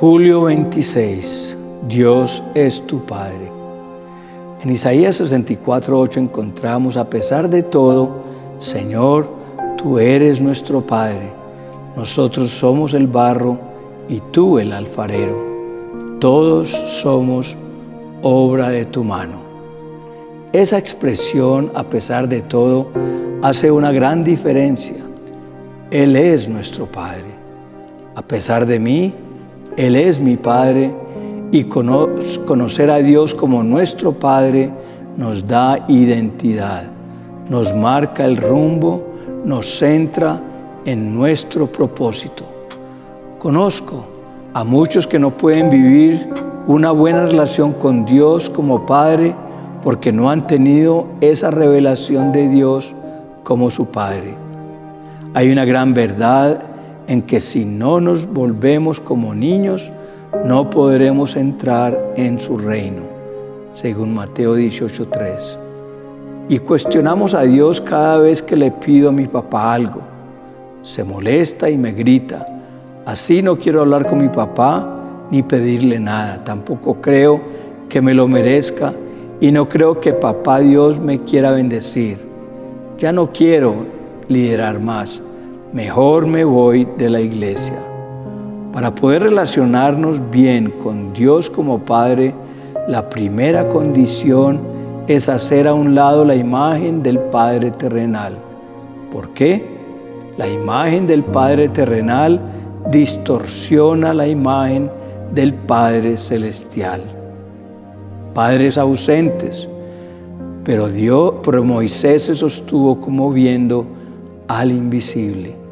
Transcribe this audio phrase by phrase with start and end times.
[0.00, 1.56] Julio 26.
[1.86, 3.52] Dios es tu Padre.
[4.60, 8.10] En Isaías 64.8 encontramos, a pesar de todo,
[8.58, 9.28] Señor,
[9.76, 11.30] tú eres nuestro Padre.
[11.96, 13.56] Nosotros somos el barro
[14.08, 16.18] y tú el alfarero.
[16.18, 17.56] Todos somos
[18.20, 19.36] obra de tu mano.
[20.52, 22.88] Esa expresión, a pesar de todo,
[23.42, 24.96] hace una gran diferencia.
[25.92, 27.44] Él es nuestro Padre.
[28.16, 29.14] A pesar de mí,
[29.76, 30.94] él es mi Padre
[31.50, 34.70] y conocer a Dios como nuestro Padre
[35.16, 36.84] nos da identidad,
[37.48, 39.02] nos marca el rumbo,
[39.44, 40.40] nos centra
[40.84, 42.44] en nuestro propósito.
[43.38, 44.04] Conozco
[44.52, 46.28] a muchos que no pueden vivir
[46.66, 49.34] una buena relación con Dios como Padre
[49.82, 52.94] porque no han tenido esa revelación de Dios
[53.42, 54.34] como su Padre.
[55.34, 56.73] Hay una gran verdad
[57.06, 59.90] en que si no nos volvemos como niños,
[60.44, 63.02] no podremos entrar en su reino,
[63.72, 65.58] según Mateo 18.3.
[66.48, 70.00] Y cuestionamos a Dios cada vez que le pido a mi papá algo.
[70.82, 72.46] Se molesta y me grita.
[73.06, 76.44] Así no quiero hablar con mi papá ni pedirle nada.
[76.44, 77.40] Tampoco creo
[77.88, 78.92] que me lo merezca
[79.40, 82.18] y no creo que papá Dios me quiera bendecir.
[82.98, 83.86] Ya no quiero
[84.28, 85.20] liderar más
[85.74, 87.76] mejor me voy de la iglesia.
[88.72, 92.32] Para poder relacionarnos bien con Dios como Padre,
[92.86, 94.60] la primera condición
[95.08, 98.38] es hacer a un lado la imagen del Padre terrenal.
[99.10, 99.66] ¿Por qué?
[100.36, 102.40] La imagen del Padre terrenal
[102.92, 104.88] distorsiona la imagen
[105.34, 107.02] del Padre celestial.
[108.32, 109.68] Padres ausentes,
[110.62, 113.86] pero Dios, pero Moisés se sostuvo como viendo
[114.46, 115.63] al invisible.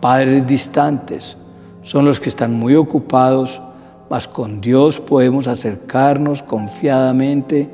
[0.00, 1.36] Padres distantes
[1.82, 3.60] son los que están muy ocupados,
[4.08, 7.68] mas con Dios podemos acercarnos confiadamente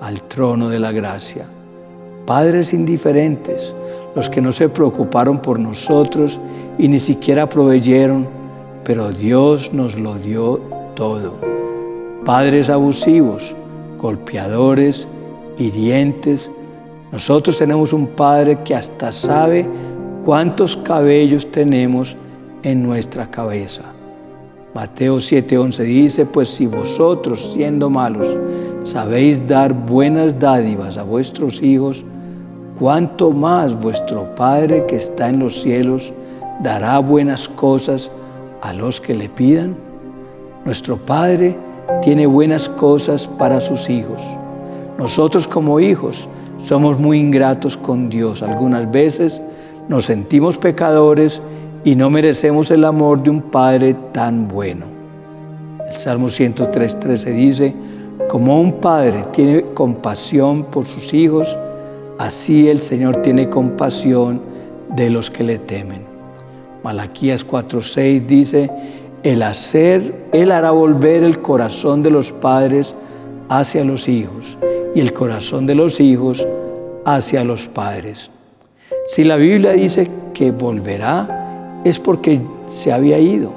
[0.00, 1.46] al trono de la gracia.
[2.26, 3.74] Padres indiferentes,
[4.14, 6.38] los que no se preocuparon por nosotros
[6.78, 8.28] y ni siquiera proveyeron,
[8.84, 10.60] pero Dios nos lo dio
[10.94, 11.36] todo.
[12.24, 13.56] Padres abusivos,
[13.98, 15.08] golpeadores,
[15.58, 16.48] hirientes.
[17.10, 19.68] Nosotros tenemos un Padre que hasta sabe
[20.24, 22.16] cuántos cabellos tenemos
[22.62, 23.82] en nuestra cabeza.
[24.74, 28.26] Mateo 7:11 dice, pues si vosotros siendo malos
[28.84, 32.04] sabéis dar buenas dádivas a vuestros hijos,
[32.78, 36.12] cuánto más vuestro Padre que está en los cielos
[36.62, 38.10] dará buenas cosas
[38.62, 39.76] a los que le pidan.
[40.64, 41.56] Nuestro Padre
[42.02, 44.22] tiene buenas cosas para sus hijos.
[44.98, 46.28] Nosotros como hijos
[46.64, 48.42] somos muy ingratos con Dios.
[48.42, 49.42] Algunas veces
[49.92, 51.42] nos sentimos pecadores
[51.84, 54.86] y no merecemos el amor de un Padre tan bueno.
[55.86, 57.74] El Salmo 103.13 dice,
[58.30, 61.58] como un padre tiene compasión por sus hijos,
[62.18, 64.40] así el Señor tiene compasión
[64.96, 66.04] de los que le temen.
[66.82, 68.70] Malaquías 4.6 dice,
[69.22, 72.94] el hacer, Él hará volver el corazón de los padres
[73.50, 74.56] hacia los hijos
[74.94, 76.46] y el corazón de los hijos
[77.04, 78.30] hacia los padres.
[79.06, 83.52] Si la Biblia dice que volverá, es porque se había ido.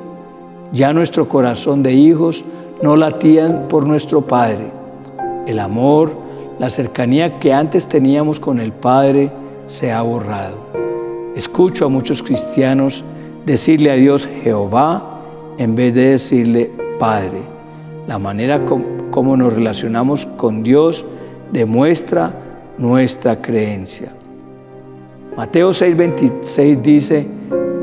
[0.71, 2.43] Ya nuestro corazón de hijos
[2.81, 4.71] no latían por nuestro Padre.
[5.45, 6.11] El amor,
[6.59, 9.31] la cercanía que antes teníamos con el Padre
[9.67, 10.57] se ha borrado.
[11.35, 13.03] Escucho a muchos cristianos
[13.45, 15.21] decirle a Dios Jehová
[15.57, 17.41] en vez de decirle Padre.
[18.07, 18.61] La manera
[19.11, 21.05] como nos relacionamos con Dios
[21.51, 22.33] demuestra
[22.77, 24.11] nuestra creencia.
[25.37, 27.27] Mateo 6:26 dice,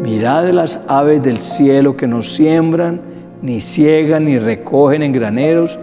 [0.02, 3.00] mirad las aves del cielo que no siembran,
[3.42, 5.78] ni ciegan, ni recogen en graneros,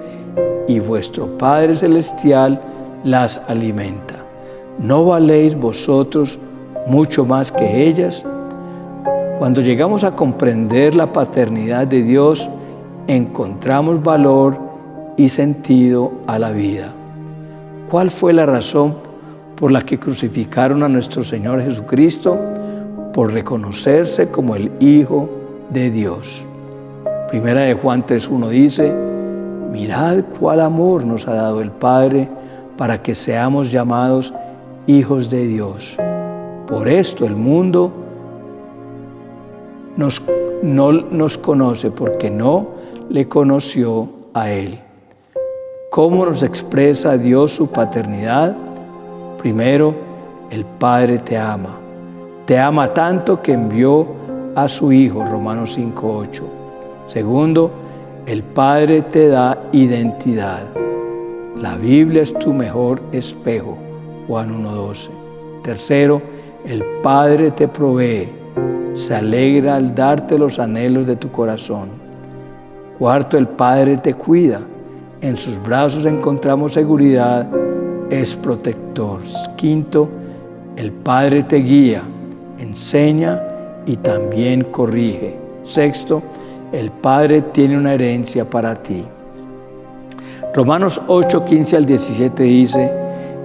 [0.68, 2.60] y vuestro Padre Celestial
[3.04, 4.16] las alimenta.
[4.80, 6.40] ¿No valéis vosotros
[6.88, 8.26] mucho más que ellas?
[9.38, 12.50] Cuando llegamos a comprender la paternidad de Dios,
[13.06, 14.58] encontramos valor
[15.18, 16.92] y sentido a la vida.
[17.92, 19.09] ¿Cuál fue la razón
[19.60, 22.40] por la que crucificaron a nuestro Señor Jesucristo,
[23.14, 25.30] por reconocerse como el Hijo
[25.70, 26.46] de Dios.
[27.28, 28.94] Primera de Juan 3.1 dice,
[29.70, 32.30] mirad cuál amor nos ha dado el Padre
[32.78, 34.34] para que seamos llamados
[34.88, 35.98] hijos de Dios.
[36.66, 37.92] Por esto el mundo
[39.98, 40.24] nos,
[40.64, 42.70] no nos conoce porque no
[43.10, 44.80] le conoció a Él.
[45.92, 48.56] ¿Cómo nos expresa Dios su paternidad?
[49.40, 49.96] Primero,
[50.52, 51.78] el Padre te ama.
[52.46, 54.06] Te ama tanto que envió
[54.56, 56.42] a su Hijo, Romanos 5.8.
[57.08, 57.72] Segundo,
[58.26, 60.64] el Padre te da identidad.
[61.56, 63.78] La Biblia es tu mejor espejo.
[64.28, 65.10] Juan 1.12.
[65.64, 66.22] Tercero,
[66.66, 68.30] el Padre te provee.
[68.94, 71.88] Se alegra al darte los anhelos de tu corazón.
[72.98, 74.60] Cuarto, el Padre te cuida.
[75.22, 77.48] En sus brazos encontramos seguridad.
[78.10, 79.22] Es protector.
[79.56, 80.10] Quinto,
[80.76, 82.02] el Padre te guía,
[82.58, 83.42] enseña
[83.86, 85.36] y también corrige.
[85.64, 86.24] Sexto,
[86.72, 89.04] el Padre tiene una herencia para ti.
[90.54, 92.92] Romanos 8, 15 al 17 dice,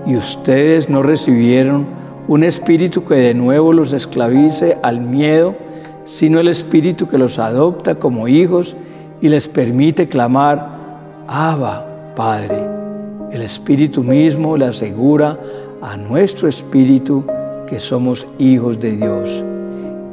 [0.07, 1.87] y ustedes no recibieron
[2.29, 5.55] un espíritu que de nuevo los esclavice al miedo,
[6.07, 8.77] sino el espíritu que los adopta como hijos
[9.21, 10.69] y les permite clamar,
[11.27, 12.74] Abba, Padre.
[13.35, 15.37] El espíritu mismo le asegura
[15.83, 17.25] a nuestro espíritu
[17.67, 19.45] que somos hijos de Dios.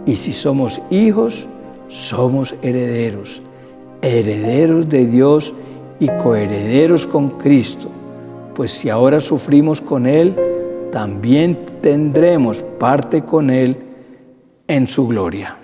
[0.08, 1.46] Y si somos hijos,
[1.88, 3.40] somos herederos,
[4.02, 5.54] herederos de Dios
[6.00, 7.90] y coherederos con Cristo,
[8.56, 10.36] pues si ahora sufrimos con Él,
[10.92, 13.78] también tendremos parte con Él
[14.68, 15.61] en su gloria.